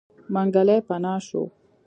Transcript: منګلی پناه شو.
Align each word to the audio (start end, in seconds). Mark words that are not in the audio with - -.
منګلی 0.33 0.79
پناه 0.87 1.15
شو. 1.27 1.43